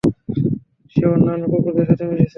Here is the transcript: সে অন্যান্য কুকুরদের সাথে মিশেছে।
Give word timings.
সে 0.95 1.03
অন্যান্য 1.07 1.43
কুকুরদের 1.51 1.85
সাথে 1.89 2.03
মিশেছে। 2.05 2.29